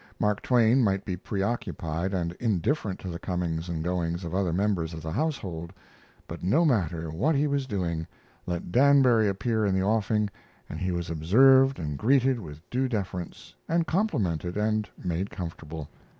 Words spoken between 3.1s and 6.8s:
comings and goings of other members of the household; but no